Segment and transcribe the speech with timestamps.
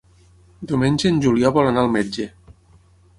[0.71, 2.27] Diumenge en Julià vol anar al metge.